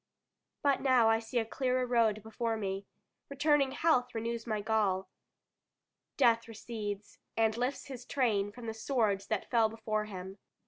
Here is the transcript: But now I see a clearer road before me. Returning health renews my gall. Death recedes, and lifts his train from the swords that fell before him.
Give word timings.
But 0.63 0.81
now 0.81 1.09
I 1.11 1.19
see 1.19 1.37
a 1.37 1.45
clearer 1.45 1.85
road 1.85 2.23
before 2.23 2.57
me. 2.57 2.87
Returning 3.29 3.73
health 3.73 4.15
renews 4.15 4.47
my 4.47 4.59
gall. 4.59 5.11
Death 6.17 6.47
recedes, 6.47 7.19
and 7.37 7.55
lifts 7.55 7.85
his 7.85 8.03
train 8.03 8.51
from 8.51 8.65
the 8.65 8.73
swords 8.73 9.27
that 9.27 9.51
fell 9.51 9.69
before 9.69 10.05
him. 10.05 10.39